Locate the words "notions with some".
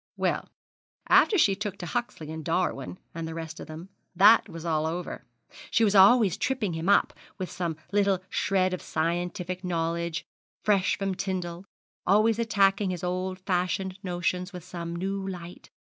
14.01-14.95